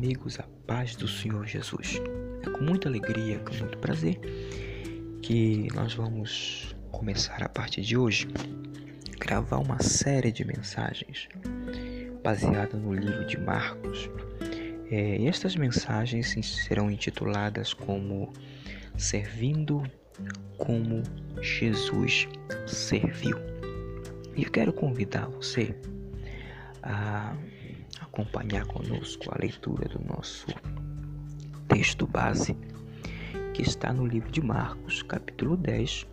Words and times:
amigos, 0.00 0.40
a 0.40 0.44
paz 0.66 0.96
do 0.96 1.06
Senhor 1.06 1.46
Jesus. 1.46 2.00
É 2.42 2.48
com 2.48 2.64
muita 2.64 2.88
alegria, 2.88 3.38
com 3.40 3.54
muito 3.56 3.76
prazer, 3.76 4.18
que 5.20 5.68
nós 5.74 5.92
vamos 5.92 6.74
começar 6.90 7.42
a 7.42 7.50
partir 7.50 7.82
de 7.82 7.98
hoje 7.98 8.26
gravar 9.18 9.58
uma 9.58 9.78
série 9.82 10.32
de 10.32 10.42
mensagens 10.42 11.28
baseada 12.22 12.78
no 12.78 12.94
livro 12.94 13.26
de 13.26 13.38
Marcos. 13.40 14.08
É, 14.90 15.18
e 15.18 15.28
estas 15.28 15.54
mensagens 15.54 16.34
serão 16.46 16.90
intituladas 16.90 17.74
como 17.74 18.32
Servindo 18.96 19.82
como 20.56 21.02
Jesus 21.42 22.26
serviu. 22.66 23.36
E 24.34 24.44
eu 24.44 24.50
quero 24.50 24.72
convidar 24.72 25.26
você 25.26 25.74
a 26.82 27.36
acompanhar 28.20 28.66
conosco 28.66 29.32
a 29.32 29.38
leitura 29.38 29.88
do 29.88 29.98
nosso 30.04 30.46
texto 31.68 32.06
base, 32.06 32.54
que 33.54 33.62
está 33.62 33.92
no 33.92 34.06
livro 34.06 34.30
de 34.30 34.42
Marcos, 34.42 35.02
capítulo 35.02 35.56
10 35.56 36.06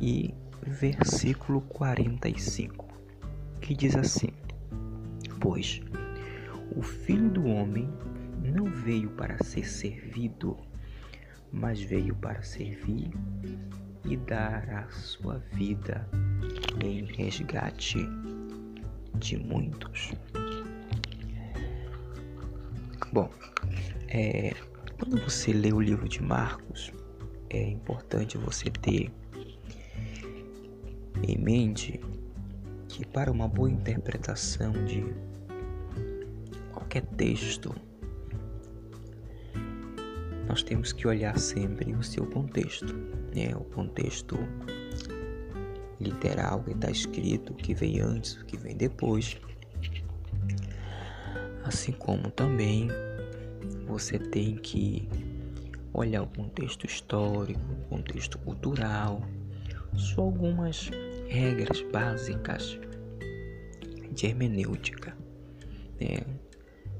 e 0.00 0.32
versículo 0.64 1.60
45, 1.62 2.86
que 3.60 3.74
diz 3.74 3.96
assim: 3.96 4.28
Pois 5.40 5.80
o 6.76 6.82
filho 6.82 7.28
do 7.30 7.46
homem 7.46 7.88
não 8.40 8.66
veio 8.66 9.10
para 9.10 9.42
ser 9.42 9.66
servido, 9.66 10.56
mas 11.52 11.80
veio 11.80 12.14
para 12.14 12.42
servir 12.42 13.10
e 14.04 14.16
dar 14.16 14.68
a 14.70 14.90
sua 14.90 15.38
vida 15.52 16.08
em 16.80 17.04
resgate 17.04 17.98
de 19.16 19.36
muitos. 19.36 20.12
Bom, 23.10 23.30
é, 24.08 24.54
quando 24.98 25.18
você 25.22 25.50
lê 25.52 25.72
o 25.72 25.80
livro 25.80 26.06
de 26.06 26.22
Marcos, 26.22 26.92
é 27.48 27.62
importante 27.62 28.36
você 28.36 28.70
ter 28.70 29.10
em 31.22 31.38
mente 31.38 31.98
que 32.86 33.06
para 33.06 33.32
uma 33.32 33.48
boa 33.48 33.70
interpretação 33.70 34.72
de 34.84 35.06
qualquer 36.70 37.02
texto, 37.16 37.74
nós 40.46 40.62
temos 40.62 40.92
que 40.92 41.08
olhar 41.08 41.38
sempre 41.38 41.94
o 41.94 42.02
seu 42.02 42.26
contexto, 42.26 42.94
né? 43.34 43.54
o 43.56 43.64
contexto 43.64 44.36
literal 45.98 46.62
que 46.62 46.72
está 46.72 46.90
escrito, 46.90 47.52
o 47.52 47.56
que 47.56 47.72
vem 47.72 48.00
antes, 48.00 48.36
o 48.36 48.44
que 48.44 48.56
vem 48.56 48.76
depois 48.76 49.38
assim 51.68 51.92
como 51.92 52.30
também 52.30 52.88
você 53.86 54.18
tem 54.18 54.56
que 54.56 55.06
olhar 55.92 56.22
o 56.22 56.26
contexto 56.26 56.86
histórico, 56.86 57.60
o 57.60 57.88
contexto 57.88 58.38
cultural, 58.38 59.22
só 59.94 60.22
algumas 60.22 60.90
regras 61.28 61.82
básicas 61.92 62.78
de 64.10 64.26
hermenêutica, 64.26 65.14
né, 66.00 66.20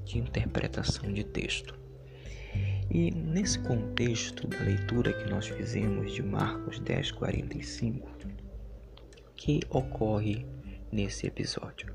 de 0.04 0.18
interpretação 0.18 1.10
de 1.12 1.24
texto. 1.24 1.74
E 2.90 3.10
nesse 3.10 3.58
contexto 3.60 4.46
da 4.46 4.58
leitura 4.60 5.12
que 5.12 5.30
nós 5.30 5.46
fizemos 5.48 6.12
de 6.12 6.22
Marcos 6.22 6.78
10:45, 6.80 8.06
que 9.34 9.60
ocorre 9.70 10.46
nesse 10.92 11.26
episódio? 11.26 11.94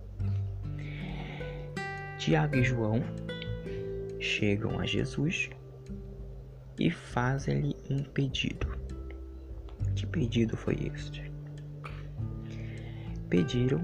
Tiago 2.18 2.56
e 2.56 2.64
João 2.64 3.02
chegam 4.20 4.80
a 4.80 4.86
Jesus 4.86 5.50
e 6.80 6.90
fazem-lhe 6.90 7.76
um 7.90 8.04
pedido. 8.04 8.68
Que 9.96 10.06
pedido 10.06 10.56
foi 10.56 10.92
este? 10.94 11.32
Pediram 13.30 13.82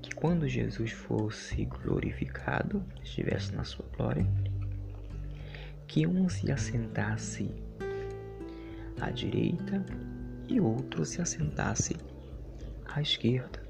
que 0.00 0.14
quando 0.14 0.48
Jesus 0.48 0.92
fosse 0.92 1.64
glorificado, 1.64 2.82
estivesse 3.02 3.54
na 3.54 3.64
sua 3.64 3.84
glória, 3.96 4.26
que 5.86 6.06
um 6.06 6.28
se 6.28 6.50
assentasse 6.50 7.50
à 9.00 9.10
direita 9.10 9.84
e 10.48 10.60
outro 10.60 11.04
se 11.04 11.20
assentasse 11.20 11.96
à 12.86 13.02
esquerda. 13.02 13.62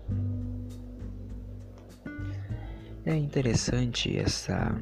É 3.06 3.14
interessante 3.14 4.16
essa, 4.16 4.74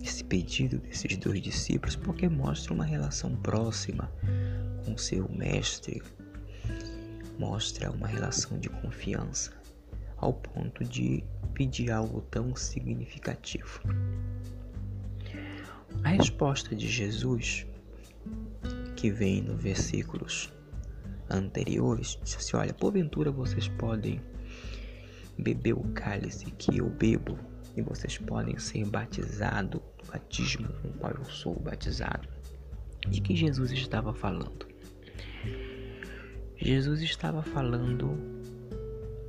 esse 0.00 0.22
pedido 0.22 0.78
desses 0.78 1.16
dois 1.16 1.42
discípulos 1.42 1.96
porque 1.96 2.28
mostra 2.28 2.72
uma 2.72 2.84
relação 2.84 3.34
próxima 3.34 4.08
com 4.84 4.96
seu 4.96 5.28
mestre, 5.28 6.00
mostra 7.36 7.90
uma 7.90 8.06
relação 8.06 8.60
de 8.60 8.68
confiança, 8.68 9.52
ao 10.18 10.34
ponto 10.34 10.84
de 10.84 11.24
pedir 11.52 11.90
algo 11.90 12.20
tão 12.30 12.54
significativo. 12.54 13.80
A 16.04 16.10
resposta 16.10 16.76
de 16.76 16.86
Jesus, 16.86 17.66
que 18.94 19.10
vem 19.10 19.42
nos 19.42 19.60
versículos 19.60 20.52
anteriores, 21.28 22.20
diz 22.22 22.36
assim: 22.36 22.56
Olha, 22.56 22.72
porventura 22.72 23.32
vocês 23.32 23.66
podem 23.66 24.20
beber 25.38 25.74
o 25.74 25.84
cálice 25.94 26.46
que 26.52 26.78
eu 26.78 26.88
bebo 26.88 27.38
e 27.76 27.82
vocês 27.82 28.18
podem 28.18 28.58
ser 28.58 28.84
batizados 28.86 29.80
no 29.80 30.12
batismo 30.12 30.68
com 30.82 30.88
o 30.88 30.92
qual 30.94 31.12
eu 31.12 31.24
sou 31.26 31.54
batizado. 31.54 32.28
De 33.08 33.20
que 33.20 33.36
Jesus 33.36 33.70
estava 33.70 34.12
falando? 34.12 34.66
Jesus 36.56 37.00
estava 37.02 37.42
falando 37.42 38.18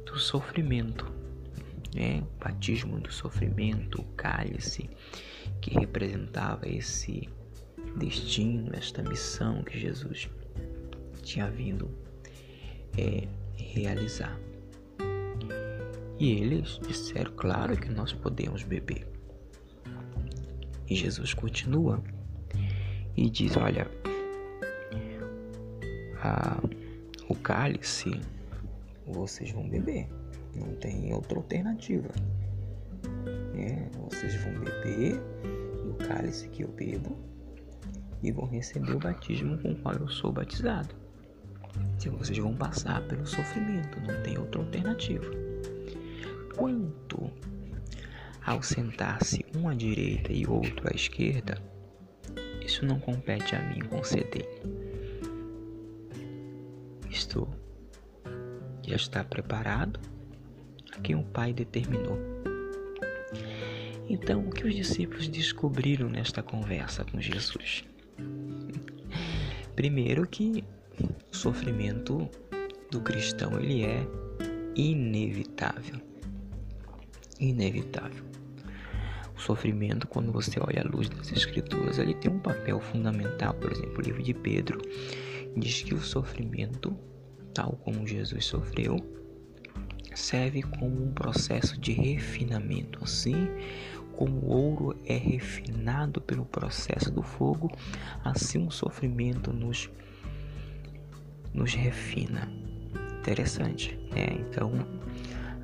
do 0.05 0.17
sofrimento, 0.17 1.05
né? 1.93 2.23
O 2.35 2.43
batismo 2.43 2.99
do 2.99 3.11
sofrimento, 3.11 4.01
o 4.01 4.05
cálice 4.15 4.89
que 5.61 5.71
representava 5.79 6.67
esse 6.67 7.29
destino, 7.97 8.71
esta 8.73 9.03
missão 9.03 9.63
que 9.63 9.79
Jesus 9.79 10.27
tinha 11.21 11.49
vindo 11.51 11.89
é, 12.97 13.27
realizar. 13.55 14.48
E 16.19 16.33
eles 16.33 16.77
disseram, 16.85 17.31
claro 17.31 17.77
que 17.77 17.89
nós 17.89 18.11
podemos 18.11 18.61
beber. 18.63 19.07
E 20.89 20.93
Jesus 20.93 21.33
continua 21.33 22.03
e 23.15 23.29
diz: 23.29 23.55
Olha, 23.55 23.89
a, 26.21 26.61
o 27.29 27.35
cálice 27.35 28.11
vocês 29.07 29.51
vão 29.51 29.69
beber, 29.69 30.09
não 30.53 30.75
tem 30.75 31.13
outra 31.13 31.37
alternativa. 31.37 32.09
É, 33.55 33.87
vocês 33.97 34.35
vão 34.43 34.53
beber 34.59 35.21
do 35.85 35.93
cálice 36.05 36.49
que 36.49 36.63
eu 36.63 36.67
bebo 36.67 37.17
e 38.21 38.31
vão 38.31 38.45
receber 38.45 38.91
o 38.91 38.99
batismo 38.99 39.57
com 39.59 39.71
o 39.71 39.75
qual 39.77 39.95
eu 39.95 40.09
sou 40.09 40.33
batizado. 40.33 40.93
Se 41.97 42.09
vocês 42.09 42.37
vão 42.37 42.53
passar 42.53 43.01
pelo 43.07 43.25
sofrimento, 43.25 43.99
não 44.01 44.21
tem 44.23 44.37
outra 44.37 44.59
alternativa. 44.59 45.48
Quanto 46.59 47.31
ao 48.45 48.61
sentar-se 48.61 49.45
um 49.55 49.69
à 49.69 49.73
direita 49.73 50.33
e 50.33 50.45
outro 50.45 50.89
à 50.89 50.93
esquerda, 50.93 51.57
isso 52.61 52.85
não 52.85 52.99
compete 52.99 53.55
a 53.55 53.61
mim 53.61 53.79
conceder. 53.79 54.45
Isto 57.09 57.47
já 58.85 58.97
está 58.97 59.23
preparado 59.23 60.01
a 60.91 60.99
quem 60.99 61.15
o 61.15 61.23
Pai 61.23 61.53
determinou. 61.53 62.19
Então, 64.09 64.45
o 64.45 64.49
que 64.49 64.67
os 64.67 64.75
discípulos 64.75 65.29
descobriram 65.29 66.09
nesta 66.09 66.43
conversa 66.43 67.05
com 67.05 67.21
Jesus? 67.21 67.85
Primeiro 69.77 70.27
que 70.27 70.61
o 71.31 71.33
sofrimento 71.33 72.29
do 72.91 72.99
cristão 72.99 73.57
ele 73.61 73.85
é 73.85 74.05
inevitável 74.75 76.08
inevitável. 77.39 78.23
O 79.35 79.39
sofrimento, 79.39 80.05
quando 80.07 80.31
você 80.31 80.59
olha 80.59 80.81
a 80.81 80.87
luz 80.87 81.07
das 81.09 81.31
Escrituras, 81.31 81.97
ele 81.97 82.13
tem 82.13 82.29
um 82.29 82.39
papel 82.39 82.79
fundamental. 82.81 83.53
Por 83.53 83.71
exemplo, 83.71 83.99
o 83.99 84.01
livro 84.01 84.21
de 84.21 84.33
Pedro 84.33 84.81
diz 85.55 85.81
que 85.81 85.93
o 85.93 86.01
sofrimento, 86.01 86.93
tal 87.53 87.73
como 87.83 88.05
Jesus 88.05 88.45
sofreu, 88.45 88.97
serve 90.13 90.61
como 90.61 91.05
um 91.05 91.13
processo 91.13 91.79
de 91.79 91.93
refinamento. 91.93 92.99
Assim 93.01 93.47
como 94.11 94.37
o 94.41 94.49
ouro 94.49 94.99
é 95.05 95.15
refinado 95.15 96.19
pelo 96.19 96.43
processo 96.43 97.09
do 97.09 97.23
fogo, 97.23 97.71
assim 98.21 98.67
o 98.67 98.69
sofrimento 98.69 99.53
nos, 99.53 99.89
nos 101.53 101.73
refina. 101.73 102.51
Interessante, 103.21 103.97
né? 104.11 104.27
Então, 104.41 104.73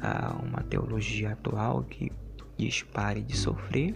a 0.05 0.35
uma 0.43 0.61
teologia 0.61 1.31
atual 1.31 1.83
que 1.83 2.11
diz 2.57 2.83
pare 2.83 3.21
de 3.21 3.35
sofrer, 3.35 3.93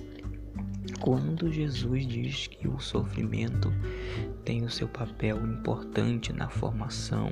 quando 0.99 1.51
Jesus 1.51 2.07
diz 2.07 2.47
que 2.47 2.67
o 2.67 2.79
sofrimento 2.79 3.71
tem 4.43 4.63
o 4.63 4.69
seu 4.69 4.87
papel 4.87 5.37
importante 5.45 6.33
na 6.33 6.49
formação 6.49 7.31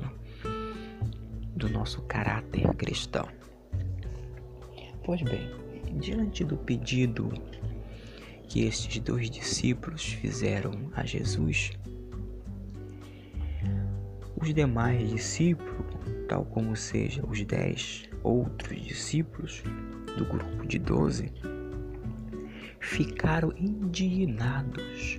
do 1.56 1.68
nosso 1.68 2.02
caráter 2.02 2.72
cristão. 2.74 3.26
Pois 5.04 5.20
bem, 5.22 5.50
diante 5.98 6.44
do 6.44 6.56
pedido 6.56 7.32
que 8.48 8.64
estes 8.64 8.98
dois 9.00 9.28
discípulos 9.28 10.04
fizeram 10.04 10.72
a 10.94 11.04
Jesus, 11.04 11.72
os 14.40 14.54
demais 14.54 15.10
discípulos, 15.10 15.74
tal 16.28 16.44
como 16.44 16.76
seja 16.76 17.26
os 17.26 17.42
dez 17.44 18.07
outros 18.22 18.80
discípulos 18.80 19.62
do 20.16 20.24
grupo 20.24 20.66
de 20.66 20.78
doze, 20.78 21.32
ficaram 22.80 23.52
indignados 23.56 25.18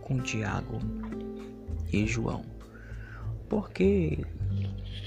com 0.00 0.20
Tiago 0.20 0.78
e 1.92 2.06
João, 2.06 2.44
porque 3.48 4.24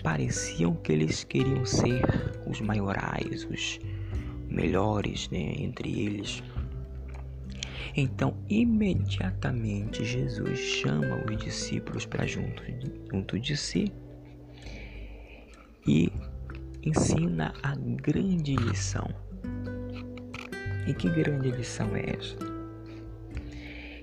pareciam 0.03 0.75
que 0.75 0.91
eles 0.91 1.23
queriam 1.23 1.65
ser 1.65 2.01
os 2.47 2.61
maiorais, 2.61 3.45
os 3.45 3.79
melhores 4.47 5.29
né, 5.29 5.55
entre 5.57 5.99
eles. 6.01 6.43
Então, 7.95 8.35
imediatamente, 8.47 10.05
Jesus 10.05 10.59
chama 10.59 11.23
os 11.25 11.37
discípulos 11.37 12.05
para 12.05 12.25
junto, 12.25 12.63
junto 13.11 13.39
de 13.39 13.57
si 13.57 13.91
e 15.87 16.11
ensina 16.83 17.53
a 17.61 17.75
grande 17.75 18.55
lição. 18.55 19.07
E 20.87 20.93
que 20.93 21.09
grande 21.09 21.51
lição 21.51 21.95
é 21.95 22.15
essa? 22.17 22.37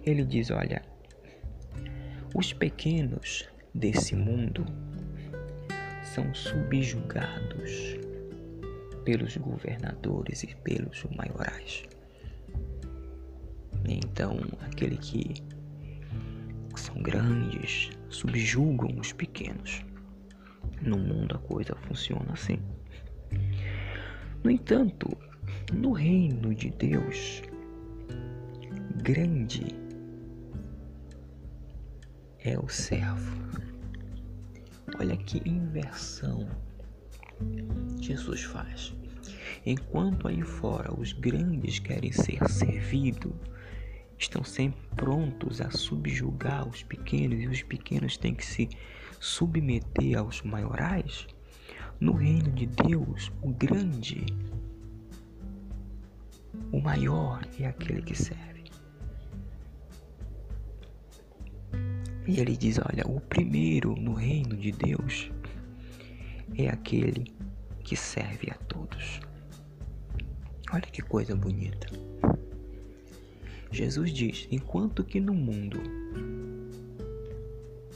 Ele 0.05 0.25
diz: 0.25 0.51
Olha, 0.51 0.83
os 2.35 2.53
pequenos 2.53 3.49
desse 3.75 4.15
mundo 4.15 4.65
são 6.03 6.33
subjugados 6.35 7.99
pelos 9.05 9.37
governadores 9.37 10.43
e 10.43 10.55
pelos 10.57 11.05
maiorais. 11.17 11.85
Então, 13.89 14.39
aquele 14.61 14.97
que 14.97 15.35
são 16.77 17.03
grandes 17.03 17.91
subjugam 18.09 18.99
os 18.99 19.13
pequenos. 19.13 19.85
No 20.83 20.99
mundo 20.99 21.35
a 21.35 21.39
coisa 21.39 21.75
funciona 21.75 22.33
assim. 22.33 22.59
No 24.43 24.51
entanto, 24.51 25.17
no 25.73 25.93
reino 25.93 26.55
de 26.55 26.71
Deus, 26.71 27.43
grande 29.03 29.67
é 32.39 32.59
o 32.59 32.69
servo. 32.69 33.37
Olha 34.99 35.17
que 35.17 35.43
inversão 35.49 36.49
Jesus 38.01 38.45
faz. 38.45 38.95
Enquanto 39.65 40.29
aí 40.29 40.43
fora 40.43 40.95
os 40.95 41.13
grandes 41.13 41.79
querem 41.79 42.13
ser 42.13 42.49
servidos, 42.49 43.33
estão 44.17 44.45
sempre 44.45 44.81
prontos 44.95 45.61
a 45.61 45.71
subjugar 45.71 46.69
os 46.69 46.83
pequenos 46.83 47.43
e 47.43 47.49
os 47.49 47.63
pequenos 47.63 48.17
têm 48.17 48.35
que 48.35 48.47
se 48.47 48.69
submeter 49.27 50.17
aos 50.17 50.41
maiorais, 50.43 51.27
no 51.99 52.13
reino 52.13 52.53
de 52.53 52.67
Deus, 52.67 53.33
o 53.43 53.51
grande, 53.51 54.25
o 56.71 56.81
maior 56.81 57.45
é 57.59 57.67
aquele 57.67 58.03
que 58.03 58.15
serve. 58.15 58.65
E 62.27 62.39
ele 62.39 62.57
diz: 62.57 62.79
Olha, 62.79 63.05
o 63.07 63.21
primeiro 63.21 63.97
no 63.97 64.15
reino 64.15 64.57
de 64.57 64.71
Deus 64.71 65.31
é 66.57 66.69
aquele 66.69 67.35
que 67.83 67.97
serve 67.97 68.51
a 68.51 68.55
todos. 68.55 69.21
Olha 70.73 70.83
que 70.83 71.03
coisa 71.03 71.35
bonita. 71.35 71.89
Jesus 73.73 74.13
diz: 74.13 74.47
enquanto 74.53 75.03
que 75.03 75.19
no 75.19 75.35
mundo 75.35 75.81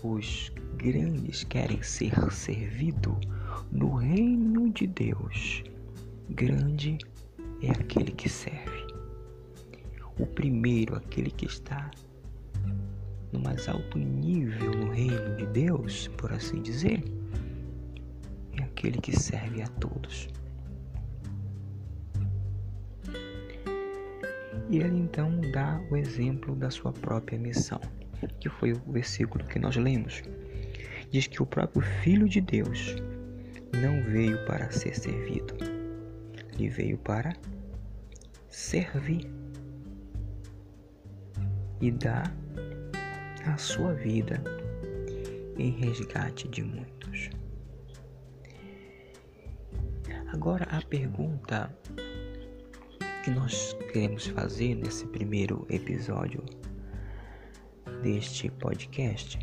os 0.03 0.53
grandes 0.83 1.45
querem 1.45 1.83
ser 1.83 2.15
servidos, 2.33 3.15
no 3.71 3.97
reino 3.97 4.71
de 4.71 4.87
Deus, 4.87 5.63
grande 6.31 6.97
é 7.63 7.71
aquele 7.71 8.11
que 8.11 8.31
serve. 8.31 8.87
O 10.19 10.25
primeiro, 10.25 10.97
aquele 10.97 11.31
que 11.31 11.45
está 11.45 11.91
no 13.31 13.41
mais 13.41 13.69
alto 13.69 13.99
nível 13.99 14.71
no 14.71 14.91
reino 14.91 15.37
de 15.37 15.47
Deus, 15.49 16.09
por 16.17 16.33
assim 16.33 16.63
dizer, 16.63 17.05
é 18.59 18.63
aquele 18.63 18.99
que 19.03 19.15
serve 19.15 19.61
a 19.61 19.67
todos. 19.67 20.29
E 24.71 24.79
ele 24.79 24.99
então 24.99 25.41
dá 25.53 25.79
o 25.91 25.97
exemplo 25.97 26.57
da 26.57 26.71
sua 26.71 26.93
própria 26.93 27.39
missão, 27.39 27.81
que 28.41 28.49
foi 28.49 28.73
o 28.73 28.81
versículo 28.93 29.45
que 29.45 29.59
nós 29.59 29.77
lemos. 29.77 30.23
Diz 31.11 31.27
que 31.27 31.43
o 31.43 31.47
próprio 31.47 31.83
Filho 31.83 32.29
de 32.29 32.41
Deus 32.41 32.97
não 33.83 34.03
veio 34.05 34.45
para 34.47 34.71
ser 34.71 34.95
servido, 34.95 35.55
ele 36.55 36.69
veio 36.69 36.99
para 36.99 37.35
servir 38.49 39.29
e 41.81 41.91
dar 41.91 42.33
a 43.47 43.57
sua 43.57 43.93
vida 43.95 44.43
em 45.59 45.71
resgate 45.71 46.47
de 46.49 46.63
muitos. 46.63 47.31
Agora 50.33 50.65
a 50.71 50.81
pergunta 50.83 51.75
que 53.25 53.31
nós 53.31 53.77
queremos 53.93 54.27
fazer 54.29 54.77
nesse 54.77 55.07
primeiro 55.07 55.67
episódio 55.69 56.45
deste 58.03 58.49
podcast 58.51 59.39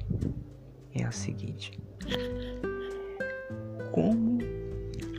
é 0.93 1.03
a 1.03 1.11
seguinte: 1.11 1.79
Como 3.91 4.39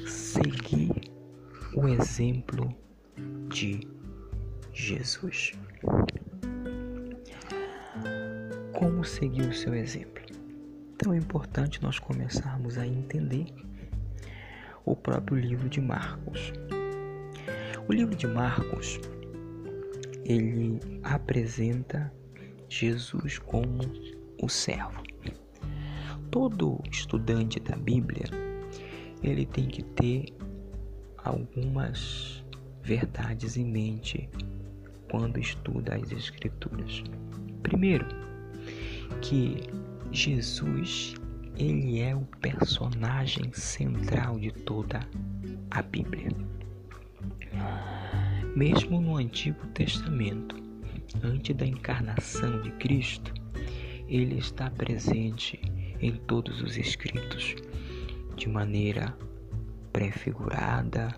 seguir 0.07 1.11
o 1.75 1.89
exemplo 1.89 2.75
de 3.49 3.81
Jesus? 4.73 5.53
Como 8.73 9.05
seguir 9.05 9.49
o 9.49 9.55
seu 9.55 9.75
exemplo? 9.75 10.25
Então 10.95 11.13
é 11.13 11.17
importante 11.17 11.83
nós 11.83 11.99
começarmos 11.99 12.77
a 12.79 12.87
entender 12.87 13.47
o 14.85 14.97
próprio 14.97 15.39
livro 15.39 15.69
de 15.69 15.81
Marcos. 15.81 16.53
O 17.89 17.93
livro 17.93 18.15
de 18.15 18.27
Marcos, 18.27 19.01
ele 20.25 20.81
apresenta 21.03 22.13
Jesus 22.69 23.39
como 23.39 23.81
o 24.43 24.49
servo. 24.49 25.08
Todo 26.31 26.81
estudante 26.91 27.59
da 27.59 27.77
Bíblia, 27.77 28.27
ele 29.23 29.47
tem 29.47 29.67
que 29.67 29.83
ter 29.83 30.27
algumas 31.25 32.45
verdades 32.83 33.57
em 33.57 33.65
mente 33.65 34.29
quando 35.11 35.39
estuda 35.39 35.95
as 35.95 36.13
escrituras. 36.13 37.03
Primeiro, 37.63 38.07
que 39.21 39.61
Jesus, 40.13 41.15
ele 41.57 42.01
é 42.01 42.15
o 42.15 42.27
personagem 42.41 43.53
central 43.53 44.39
de 44.39 44.51
toda 44.53 45.01
a 45.71 45.83
Bíblia. 45.83 46.29
Mesmo 48.55 49.01
no 49.01 49.17
Antigo 49.17 49.67
Testamento, 49.69 50.57
antes 51.23 51.55
da 51.57 51.67
encarnação 51.67 52.61
de 52.63 52.71
Cristo, 52.73 53.33
ele 54.09 54.39
está 54.39 54.71
presente 54.71 55.61
em 56.01 56.13
todos 56.13 56.63
os 56.63 56.77
escritos, 56.77 57.55
de 58.37 58.49
maneira 58.49 59.17
prefigurada, 59.93 61.15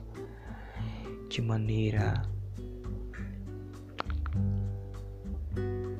de 1.28 1.42
maneira 1.42 2.22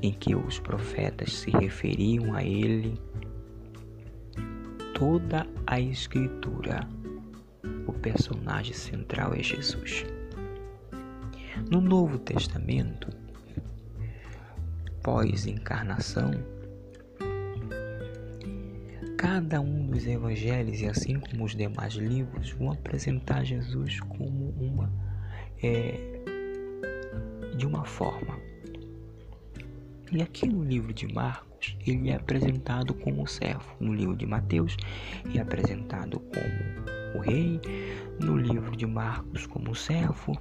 em 0.03 0.13
que 0.13 0.35
os 0.35 0.59
profetas 0.59 1.33
se 1.33 1.51
referiam 1.51 2.35
a 2.35 2.43
ele. 2.43 2.99
Toda 4.95 5.47
a 5.67 5.81
escritura, 5.81 6.89
o 7.87 7.93
personagem 7.93 8.75
central 8.75 9.35
é 9.35 9.43
Jesus. 9.43 10.05
No 11.71 11.81
Novo 11.81 12.19
Testamento, 12.19 13.09
pós-encarnação, 15.03 16.33
cada 19.21 19.61
um 19.61 19.87
dos 19.89 20.07
evangelhos, 20.07 20.81
e 20.81 20.87
assim 20.87 21.21
como 21.21 21.45
os 21.45 21.55
demais 21.55 21.93
livros, 21.93 22.53
vão 22.53 22.73
apresentar 22.73 23.45
Jesus 23.45 24.01
como 24.01 24.49
uma, 24.59 24.91
é, 25.63 26.23
de 27.55 27.67
uma 27.67 27.85
forma. 27.85 28.39
E 30.11 30.23
aqui 30.23 30.49
no 30.49 30.65
livro 30.65 30.95
de 30.95 31.07
Marcos, 31.13 31.77
ele 31.87 32.09
é 32.09 32.15
apresentado 32.15 32.95
como 32.95 33.27
servo. 33.27 33.77
No 33.79 33.93
livro 33.93 34.17
de 34.17 34.25
Mateus, 34.25 34.75
ele 35.27 35.37
é 35.37 35.43
apresentado 35.43 36.19
como 36.19 37.19
o 37.19 37.21
rei. 37.21 37.61
No 38.19 38.39
livro 38.39 38.75
de 38.75 38.87
Marcos, 38.87 39.47
como 39.47 39.75
servo. 39.75 40.33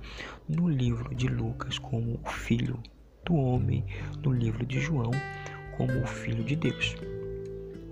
No 0.47 0.69
livro 0.69 1.13
de 1.13 1.27
Lucas, 1.27 1.77
como 1.77 2.17
o 2.23 2.29
filho 2.29 2.79
do 3.25 3.35
homem. 3.35 3.85
No 4.23 4.31
livro 4.31 4.65
de 4.65 4.79
João, 4.79 5.11
como 5.75 6.01
o 6.01 6.07
filho 6.07 6.45
de 6.45 6.55
Deus. 6.55 6.95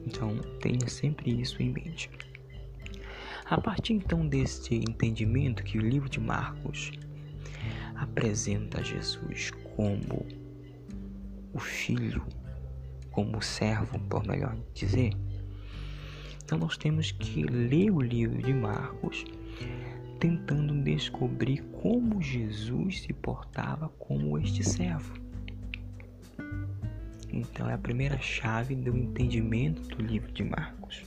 Então, 0.08 0.38
tenha 0.62 0.88
sempre 0.88 1.42
isso 1.42 1.62
em 1.62 1.70
mente. 1.70 2.10
A 3.44 3.60
partir 3.60 3.94
então 3.94 4.26
deste 4.26 4.74
entendimento 4.74 5.64
que 5.64 5.78
o 5.78 5.82
livro 5.82 6.10
de 6.10 6.20
Marcos 6.20 6.94
apresenta 7.94 8.82
Jesus 8.82 9.52
como 9.76 10.26
o 11.54 11.60
filho, 11.60 12.26
como 13.12 13.38
o 13.38 13.42
servo, 13.42 14.00
por 14.00 14.26
melhor 14.26 14.58
dizer, 14.74 15.12
então 16.44 16.58
nós 16.58 16.78
temos 16.78 17.12
que 17.12 17.44
ler 17.44 17.92
o 17.92 18.00
livro 18.00 18.42
de 18.42 18.54
Marcos 18.54 19.26
tentando 20.20 20.74
descobrir 20.84 21.62
como 21.82 22.22
Jesus 22.22 23.02
se 23.02 23.12
portava 23.12 23.90
como 24.00 24.38
este 24.40 24.64
servo. 24.64 25.14
Então 27.32 27.70
é 27.70 27.74
a 27.74 27.78
primeira 27.78 28.18
chave 28.20 28.76
do 28.76 28.96
entendimento 28.96 29.82
do 29.96 30.02
livro 30.02 30.32
de 30.32 30.44
Marcos. 30.44 31.04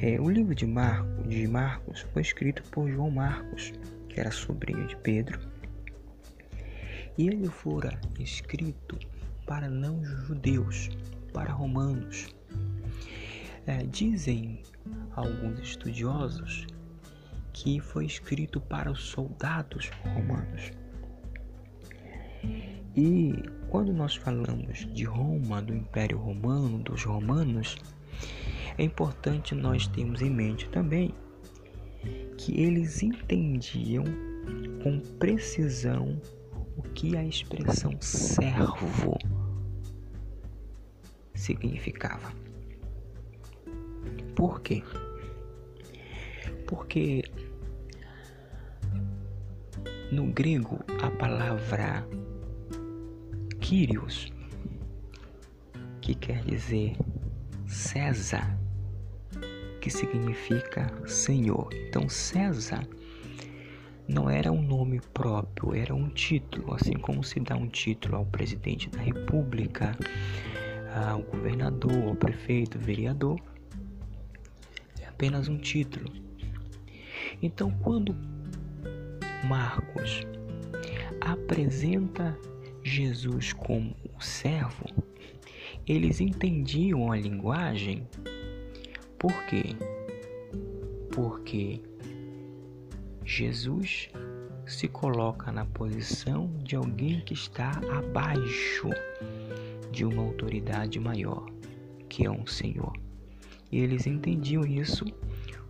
É, 0.00 0.20
o 0.20 0.30
livro 0.30 0.54
de, 0.54 0.66
Marco, 0.66 1.26
de 1.26 1.46
Marcos 1.48 2.00
foi 2.12 2.22
escrito 2.22 2.62
por 2.70 2.88
João 2.88 3.10
Marcos, 3.10 3.72
que 4.08 4.20
era 4.20 4.30
sobrinho 4.30 4.86
de 4.86 4.96
Pedro, 4.96 5.40
e 7.16 7.26
ele 7.26 7.48
fora 7.48 8.00
escrito 8.20 8.96
para 9.44 9.68
não 9.68 10.04
judeus, 10.04 10.88
para 11.32 11.52
romanos. 11.52 12.28
É, 13.66 13.82
dizem 13.82 14.62
alguns 15.16 15.58
estudiosos 15.58 16.64
que 17.52 17.80
foi 17.80 18.06
escrito 18.06 18.60
para 18.60 18.90
os 18.90 19.02
soldados 19.02 19.90
romanos. 20.04 20.70
E 22.96 23.32
quando 23.68 23.92
nós 23.92 24.16
falamos 24.16 24.86
de 24.92 25.04
Roma, 25.04 25.62
do 25.62 25.74
Império 25.74 26.18
Romano, 26.18 26.78
dos 26.78 27.04
romanos, 27.04 27.76
é 28.76 28.82
importante 28.82 29.54
nós 29.54 29.86
termos 29.88 30.22
em 30.22 30.30
mente 30.30 30.68
também 30.70 31.14
que 32.36 32.60
eles 32.60 33.02
entendiam 33.02 34.04
com 34.82 35.00
precisão 35.18 36.20
o 36.76 36.82
que 36.82 37.16
a 37.16 37.24
expressão 37.24 37.92
servo 38.00 39.18
significava. 41.34 42.32
Por 44.36 44.60
quê? 44.60 44.82
Porque 46.66 47.24
no 50.12 50.26
grego 50.26 50.78
a 51.02 51.10
palavra 51.10 52.06
Kyrios, 53.68 54.32
que 56.00 56.14
quer 56.14 56.42
dizer 56.42 56.96
César, 57.66 58.58
que 59.78 59.90
significa 59.90 60.90
Senhor. 61.06 61.68
Então, 61.74 62.08
César 62.08 62.88
não 64.08 64.30
era 64.30 64.50
um 64.50 64.62
nome 64.62 65.02
próprio, 65.12 65.74
era 65.74 65.94
um 65.94 66.08
título, 66.08 66.72
assim 66.72 66.94
como 66.94 67.22
se 67.22 67.38
dá 67.40 67.56
um 67.56 67.68
título 67.68 68.16
ao 68.16 68.24
presidente 68.24 68.88
da 68.88 69.02
República, 69.02 69.94
ao 71.10 71.20
governador, 71.20 72.04
ao 72.04 72.14
prefeito, 72.14 72.78
vereador. 72.78 73.38
É 74.98 75.08
apenas 75.08 75.46
um 75.46 75.58
título. 75.58 76.10
Então, 77.42 77.70
quando 77.82 78.16
Marcos 79.46 80.26
apresenta 81.20 82.34
Jesus 82.88 83.52
como 83.52 83.94
o 84.16 84.20
servo, 84.22 84.86
eles 85.86 86.20
entendiam 86.20 87.12
a 87.12 87.16
linguagem 87.16 88.06
por 89.18 89.32
quê? 89.46 89.74
Porque 91.12 91.82
Jesus 93.24 94.08
se 94.64 94.86
coloca 94.86 95.50
na 95.50 95.64
posição 95.64 96.48
de 96.62 96.76
alguém 96.76 97.20
que 97.20 97.34
está 97.34 97.72
abaixo 97.90 98.88
de 99.90 100.04
uma 100.04 100.22
autoridade 100.22 101.00
maior, 101.00 101.46
que 102.08 102.24
é 102.24 102.30
um 102.30 102.46
Senhor. 102.46 102.92
E 103.72 103.80
eles 103.80 104.06
entendiam 104.06 104.64
isso 104.64 105.04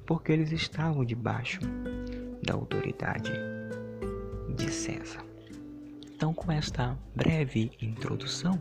porque 0.05 0.33
eles 0.33 0.53
estavam 0.53 1.05
debaixo 1.05 1.61
da 2.45 2.55
autoridade 2.55 3.33
de 4.57 4.71
César. 4.71 5.28
Então, 6.19 6.35
com 6.35 6.51
esta 6.51 6.99
breve 7.15 7.71
introdução, 7.81 8.61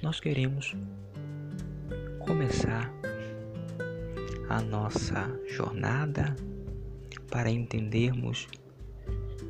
nós 0.00 0.20
queremos 0.20 0.76
começar 2.20 2.92
a 4.48 4.62
nossa 4.62 5.28
jornada 5.48 6.36
para 7.28 7.50
entendermos 7.50 8.46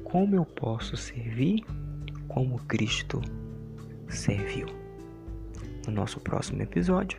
como 0.02 0.34
eu 0.34 0.46
posso 0.46 0.96
servir 0.96 1.62
como 2.26 2.58
Cristo 2.60 3.20
serviu. 4.08 4.68
No 5.86 5.92
nosso 5.92 6.18
próximo 6.20 6.62
episódio, 6.62 7.18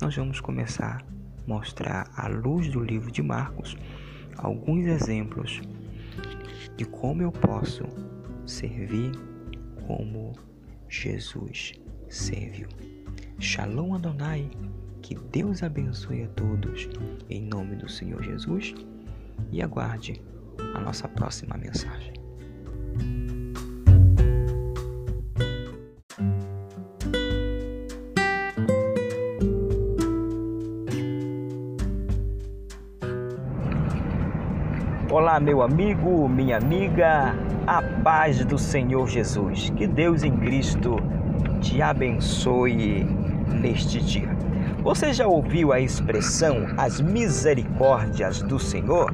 nós 0.00 0.16
vamos 0.16 0.40
começar 0.40 1.00
a 1.00 1.48
mostrar 1.48 2.10
à 2.16 2.26
luz 2.26 2.68
do 2.72 2.82
livro 2.82 3.12
de 3.12 3.22
Marcos 3.22 3.76
alguns 4.36 4.84
exemplos 4.84 5.62
de 6.76 6.84
como 6.84 7.22
eu 7.22 7.30
posso 7.30 7.84
servir 8.52 9.12
como 9.86 10.32
Jesus 10.88 11.72
serviu. 12.08 12.68
Shalom 13.38 13.94
Adonai. 13.94 14.50
Que 15.00 15.16
Deus 15.32 15.64
abençoe 15.64 16.22
a 16.22 16.28
todos 16.28 16.88
em 17.28 17.42
nome 17.42 17.74
do 17.74 17.88
Senhor 17.88 18.22
Jesus 18.22 18.72
e 19.50 19.60
aguarde 19.60 20.22
a 20.74 20.80
nossa 20.80 21.08
próxima 21.08 21.56
mensagem. 21.56 22.12
Olá, 35.10 35.40
meu 35.40 35.62
amigo, 35.62 36.28
minha 36.28 36.58
amiga, 36.58 37.34
a 37.66 37.82
paz 38.02 38.44
do 38.44 38.58
Senhor 38.58 39.08
Jesus. 39.08 39.70
Que 39.76 39.86
Deus 39.86 40.22
em 40.22 40.36
Cristo 40.36 40.96
te 41.60 41.80
abençoe 41.80 43.04
neste 43.60 44.00
dia. 44.00 44.28
Você 44.82 45.12
já 45.12 45.26
ouviu 45.26 45.72
a 45.72 45.78
expressão 45.78 46.66
as 46.76 47.00
misericórdias 47.00 48.42
do 48.42 48.58
Senhor? 48.58 49.10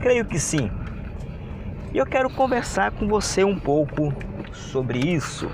Creio 0.00 0.24
que 0.24 0.38
sim. 0.38 0.70
E 1.94 1.98
eu 1.98 2.06
quero 2.06 2.28
conversar 2.30 2.90
com 2.92 3.08
você 3.08 3.42
um 3.44 3.58
pouco 3.58 4.12
sobre 4.52 4.98
isso, 4.98 5.50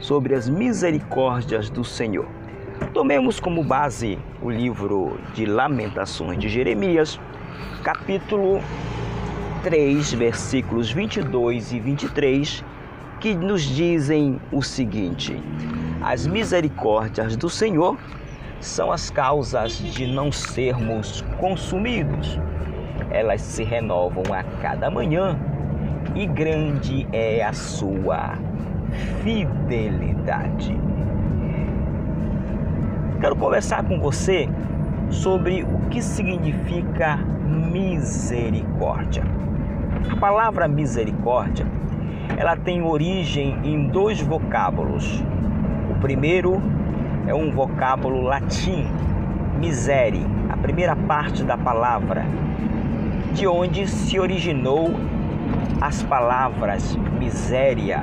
sobre 0.00 0.34
as 0.34 0.48
misericórdias 0.48 1.68
do 1.68 1.84
Senhor. 1.84 2.26
Tomemos 2.94 3.38
como 3.38 3.62
base 3.62 4.18
o 4.40 4.50
livro 4.50 5.18
de 5.34 5.44
Lamentações 5.46 6.38
de 6.38 6.48
Jeremias, 6.48 7.20
capítulo 7.82 8.60
3, 9.62 10.14
versículos 10.14 10.90
22 10.90 11.72
e 11.72 11.78
23, 11.78 12.64
que 13.20 13.32
nos 13.32 13.62
dizem 13.62 14.40
o 14.50 14.60
seguinte: 14.60 15.40
As 16.02 16.26
misericórdias 16.26 17.36
do 17.36 17.48
Senhor 17.48 17.96
são 18.60 18.90
as 18.90 19.08
causas 19.08 19.78
de 19.78 20.04
não 20.06 20.32
sermos 20.32 21.24
consumidos. 21.38 22.40
Elas 23.10 23.40
se 23.40 23.62
renovam 23.62 24.24
a 24.34 24.42
cada 24.60 24.90
manhã 24.90 25.38
e 26.16 26.26
grande 26.26 27.06
é 27.12 27.44
a 27.44 27.52
sua 27.52 28.36
fidelidade. 29.22 30.76
Quero 33.20 33.36
conversar 33.36 33.84
com 33.84 34.00
você 34.00 34.48
sobre 35.08 35.62
o 35.62 35.88
que 35.88 36.02
significa 36.02 37.16
misericórdia. 37.46 39.22
A 40.10 40.16
palavra 40.16 40.66
misericórdia 40.66 41.66
ela 42.36 42.56
tem 42.56 42.82
origem 42.82 43.58
em 43.64 43.88
dois 43.88 44.20
vocábulos. 44.20 45.22
O 45.90 46.00
primeiro 46.00 46.60
é 47.26 47.34
um 47.34 47.50
vocábulo 47.50 48.22
latim, 48.22 48.86
misere, 49.58 50.24
a 50.48 50.56
primeira 50.56 50.96
parte 50.96 51.44
da 51.44 51.56
palavra, 51.56 52.24
de 53.32 53.46
onde 53.46 53.86
se 53.86 54.18
originou 54.18 54.90
as 55.80 56.02
palavras 56.02 56.96
miséria 57.18 58.02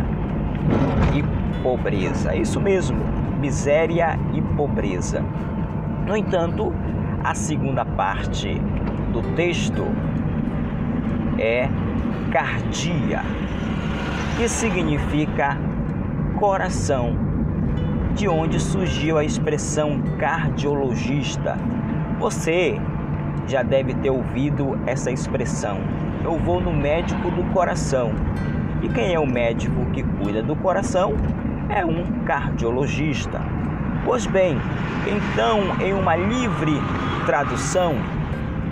e 1.15 1.61
pobreza. 1.61 2.35
Isso 2.35 2.59
mesmo, 2.59 2.97
miséria 3.39 4.17
e 4.33 4.41
pobreza. 4.41 5.23
No 6.05 6.15
entanto, 6.15 6.73
a 7.23 7.33
segunda 7.33 7.83
parte 7.83 8.59
do 9.11 9.21
texto 9.35 9.85
é 11.39 11.69
cardia, 12.31 13.21
que 14.37 14.47
significa 14.47 15.57
coração, 16.37 17.15
de 18.13 18.27
onde 18.27 18.59
surgiu 18.59 19.17
a 19.17 19.23
expressão 19.23 20.01
cardiologista. 20.17 21.57
Você 22.19 22.79
já 23.47 23.63
deve 23.63 23.93
ter 23.95 24.09
ouvido 24.09 24.77
essa 24.85 25.11
expressão. 25.11 25.79
Eu 26.23 26.37
vou 26.37 26.61
no 26.61 26.73
médico 26.73 27.31
do 27.31 27.43
coração. 27.53 28.11
E 28.81 28.89
quem 28.89 29.13
é 29.13 29.19
o 29.19 29.25
médico 29.25 29.85
que 29.91 30.03
cuida 30.03 30.43
do 30.43 30.55
coração? 30.55 31.13
É 31.69 31.85
um 31.85 32.23
cardiologista. 32.25 33.41
Pois 34.05 34.25
bem, 34.25 34.57
então, 35.07 35.79
em 35.81 35.93
uma 35.93 36.15
livre 36.15 36.73
tradução, 37.25 37.95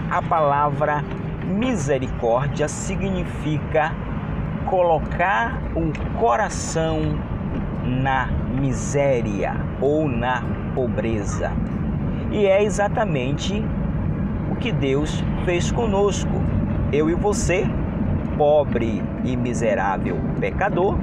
a 0.10 0.22
palavra 0.22 1.04
misericórdia 1.48 2.68
significa 2.68 3.96
colocar 4.66 5.62
o 5.76 6.20
coração 6.20 7.00
na 7.84 8.28
miséria 8.60 9.56
ou 9.82 10.08
na 10.08 10.44
pobreza. 10.76 11.52
E 12.32 12.46
é 12.46 12.62
exatamente 12.64 13.64
o 14.52 14.56
que 14.56 14.72
Deus 14.72 15.24
fez 15.46 15.72
conosco. 15.72 16.44
Eu 16.92 17.10
e 17.10 17.16
você, 17.16 17.66
pobre 18.38 19.02
e 19.24 19.36
miserável 19.38 20.18
pecador, 20.40 20.98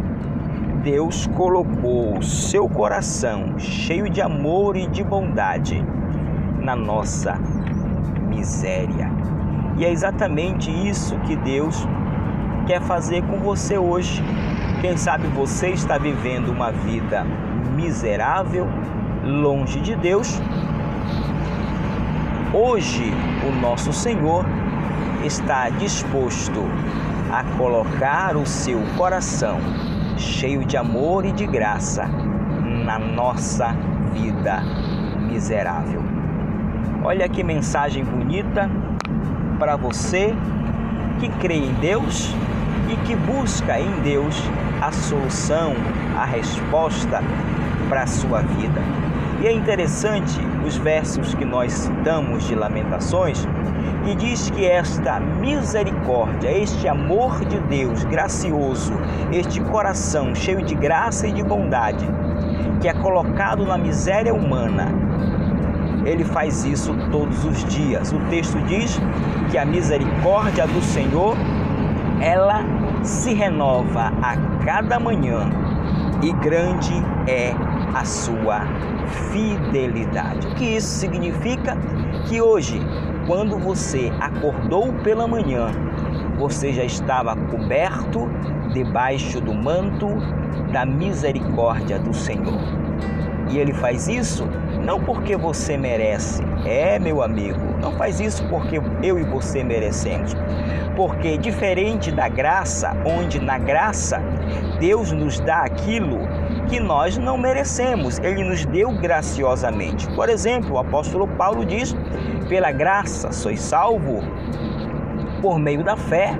Deus 0.83 1.27
colocou 1.29 2.19
o 2.19 2.23
seu 2.23 2.69
coração 2.69 3.59
cheio 3.59 4.11
de 4.11 4.21
amor 4.21 4.77
e 4.77 4.87
de 4.87 5.03
bondade 5.03 5.83
na 6.61 6.77
nossa 6.77 7.39
miséria. 8.29 9.11
E 9.77 9.85
é 9.85 9.91
exatamente 9.91 10.71
isso 10.71 11.19
que 11.21 11.35
Deus 11.35 11.87
quer 12.67 12.81
fazer 12.81 13.23
com 13.25 13.39
você 13.39 13.77
hoje. 13.77 14.23
Quem 14.81 14.97
sabe 14.97 15.27
você 15.29 15.71
está 15.71 15.99
vivendo 15.99 16.51
uma 16.51 16.71
vida 16.71 17.25
miserável, 17.75 18.69
longe 19.25 19.81
de 19.81 19.97
Deus. 19.97 20.41
Hoje, 22.53 23.13
o 23.49 23.61
nosso 23.61 23.93
Senhor 23.93 24.45
está 25.25 25.71
disposto 25.71 26.61
a 27.33 27.43
colocar 27.59 28.37
o 28.37 28.47
seu 28.47 28.81
coração 28.97 29.59
cheio 30.17 30.65
de 30.65 30.77
amor 30.77 31.25
e 31.25 31.33
de 31.33 31.47
graça 31.47 32.07
na 32.85 32.99
nossa 32.99 33.75
vida 34.13 34.63
miserável. 35.29 36.01
Olha 37.03 37.29
que 37.29 37.43
mensagem 37.43 38.05
bonita 38.05 38.71
para 39.59 39.77
você 39.77 40.35
que 41.21 41.29
crê 41.41 41.55
em 41.55 41.73
Deus 41.75 42.35
e 42.91 42.97
que 43.07 43.17
busca 43.17 43.79
em 43.79 43.91
Deus 44.03 44.43
a 44.81 44.93
solução, 44.93 45.75
a 46.17 46.25
resposta 46.25 47.23
para 47.89 48.03
a 48.03 48.07
sua 48.07 48.41
vida. 48.41 48.81
E 49.41 49.47
é 49.47 49.53
interessante 49.53 50.41
os 50.67 50.77
versos 50.77 51.35
que 51.35 51.45
nós 51.45 51.73
citamos 51.73 52.45
de 52.45 52.55
Lamentações, 52.55 53.47
que 54.05 54.15
diz 54.15 54.51
que 54.51 54.67
esta 54.67 55.21
misericórdia, 55.21 56.51
este 56.51 56.89
amor 56.89 57.45
de 57.45 57.59
Deus 57.61 58.05
gracioso, 58.05 58.93
este 59.33 59.61
coração 59.61 60.35
cheio 60.35 60.63
de 60.63 60.75
graça 60.75 61.27
e 61.27 61.33
de 61.33 61.43
bondade, 61.43 62.07
que 62.81 62.89
é 62.89 62.95
colocado 62.95 63.67
na 63.67 63.79
miséria 63.79 64.35
humana, 64.35 65.04
ele 66.05 66.25
faz 66.25 66.65
isso 66.65 66.95
todos 67.11 67.45
os 67.45 67.65
dias. 67.65 68.13
O 68.13 68.19
texto 68.31 68.59
diz 68.67 69.01
que 69.51 69.59
a 69.59 69.65
misericórdia 69.65 70.67
do 70.67 70.83
Senhor, 70.83 71.37
ela 72.21 72.63
se 73.03 73.35
renova 73.35 74.13
a 74.23 74.37
cada 74.65 74.99
manhã 74.99 75.51
e 76.23 76.33
grande 76.33 76.95
é 77.27 77.55
a 77.95 78.05
sua 78.05 78.63
fidelidade. 79.31 80.47
O 80.47 80.55
que 80.55 80.65
isso 80.65 80.89
significa? 80.89 81.77
Que 82.27 82.41
hoje, 82.41 82.81
quando 83.27 83.59
você 83.59 84.11
acordou 84.21 84.93
pela 85.03 85.27
manhã, 85.27 85.69
você 86.39 86.73
já 86.73 86.85
estava 86.85 87.37
coberto 87.37 88.29
debaixo 88.73 89.41
do 89.41 89.55
manto 89.55 90.09
da 90.73 90.85
misericórdia 90.85 91.99
do 91.99 92.13
Senhor. 92.15 92.59
E 93.51 93.59
ele 93.59 93.73
faz 93.75 94.09
isso 94.09 94.49
não 94.85 95.01
porque 95.01 95.37
você 95.37 95.77
merece, 95.77 96.43
é 96.67 96.99
meu 96.99 97.23
amigo, 97.23 97.59
não 97.81 97.93
faz 97.93 98.21
isso 98.21 98.47
porque 98.49 98.81
eu 99.03 99.19
e 99.19 99.25
você 99.25 99.65
merecemos. 99.65 100.35
Porque 100.95 101.37
diferente 101.39 102.13
da 102.13 102.29
graça, 102.29 102.95
onde 103.05 103.41
na 103.41 103.59
graça 103.59 104.23
Deus 104.79 105.11
nos 105.11 105.41
dá 105.41 105.63
aquilo 105.63 106.19
que 106.69 106.79
nós 106.79 107.17
não 107.17 107.37
merecemos, 107.37 108.19
ele 108.19 108.45
nos 108.45 108.65
deu 108.67 108.93
graciosamente. 108.93 110.09
Por 110.15 110.29
exemplo, 110.29 110.75
o 110.75 110.79
apóstolo 110.79 111.27
Paulo 111.27 111.65
diz: 111.65 111.97
"Pela 112.49 112.71
graça 112.71 113.33
sois 113.33 113.61
salvo 113.61 114.23
por 115.43 115.59
meio 115.59 115.83
da 115.83 115.97
fé". 115.97 116.39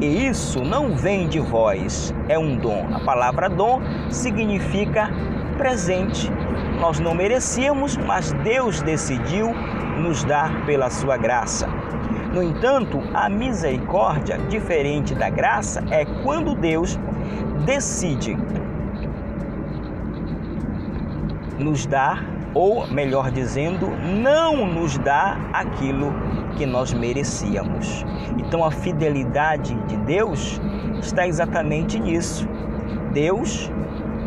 E 0.00 0.26
isso 0.26 0.64
não 0.64 0.96
vem 0.96 1.28
de 1.28 1.38
vós, 1.38 2.12
é 2.28 2.36
um 2.36 2.56
dom. 2.56 2.88
A 2.92 3.00
palavra 3.00 3.48
dom 3.48 3.80
significa 4.10 5.10
presente. 5.56 6.28
Nós 6.82 6.98
não 6.98 7.14
merecíamos, 7.14 7.96
mas 7.96 8.32
Deus 8.42 8.82
decidiu 8.82 9.54
nos 10.00 10.24
dar 10.24 10.66
pela 10.66 10.90
sua 10.90 11.16
graça. 11.16 11.68
No 12.34 12.42
entanto, 12.42 13.00
a 13.14 13.28
misericórdia, 13.28 14.36
diferente 14.48 15.14
da 15.14 15.30
graça, 15.30 15.80
é 15.92 16.04
quando 16.24 16.56
Deus 16.56 16.98
decide 17.64 18.36
nos 21.56 21.86
dar, 21.86 22.24
ou 22.52 22.84
melhor 22.88 23.30
dizendo, 23.30 23.88
não 24.20 24.66
nos 24.66 24.98
dá 24.98 25.38
aquilo 25.52 26.12
que 26.56 26.66
nós 26.66 26.92
merecíamos. 26.92 28.04
Então 28.38 28.64
a 28.64 28.72
fidelidade 28.72 29.72
de 29.86 29.96
Deus 29.98 30.60
está 31.00 31.28
exatamente 31.28 31.96
nisso. 32.00 32.48
Deus 33.12 33.70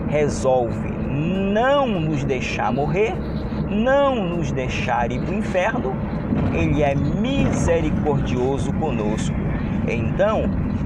resolve 0.07 0.94
não 1.15 1.87
nos 1.87 2.23
deixar 2.23 2.71
morrer, 2.71 3.13
não 3.69 4.15
nos 4.29 4.51
deixar 4.51 5.11
ir 5.11 5.21
para 5.21 5.33
o 5.33 5.37
inferno, 5.37 5.95
ele 6.53 6.83
é 6.83 6.95
misericordioso 6.95 8.71
conosco. 8.73 9.35
Então, 9.87 10.43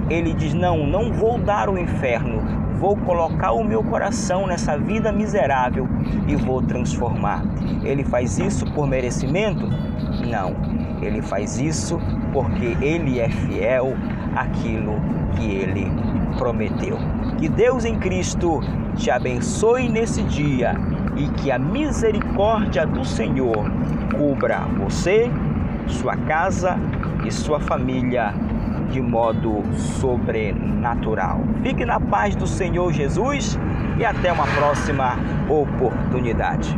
ele 0.09 0.33
diz: 0.33 0.53
Não, 0.53 0.85
não 0.85 1.11
vou 1.11 1.37
dar 1.39 1.69
o 1.69 1.77
inferno, 1.77 2.41
vou 2.79 2.95
colocar 2.97 3.51
o 3.51 3.63
meu 3.63 3.83
coração 3.83 4.47
nessa 4.47 4.77
vida 4.77 5.11
miserável 5.11 5.87
e 6.27 6.35
vou 6.35 6.61
transformar. 6.61 7.43
Ele 7.83 8.03
faz 8.03 8.37
isso 8.39 8.65
por 8.73 8.87
merecimento? 8.87 9.67
Não, 10.27 10.55
ele 11.01 11.21
faz 11.21 11.59
isso 11.59 11.99
porque 12.33 12.77
ele 12.81 13.19
é 13.19 13.29
fiel 13.29 13.93
àquilo 14.35 14.95
que 15.35 15.45
ele 15.45 16.08
prometeu. 16.39 16.97
Que 17.37 17.49
Deus 17.49 17.85
em 17.85 17.99
Cristo 17.99 18.61
te 18.95 19.11
abençoe 19.11 19.89
nesse 19.89 20.23
dia 20.23 20.73
e 21.15 21.27
que 21.29 21.51
a 21.51 21.59
misericórdia 21.59 22.87
do 22.87 23.03
Senhor 23.03 23.69
cubra 24.17 24.61
você, 24.77 25.29
sua 25.85 26.15
casa 26.15 26.79
e 27.25 27.31
sua 27.31 27.59
família 27.59 28.33
de 28.89 29.01
modo 29.01 29.61
sobrenatural. 29.99 31.41
Fique 31.61 31.85
na 31.85 31.99
paz 31.99 32.35
do 32.35 32.47
Senhor 32.47 32.91
Jesus 32.91 33.59
e 33.99 34.05
até 34.05 34.31
uma 34.31 34.47
próxima 34.47 35.15
oportunidade. 35.47 36.75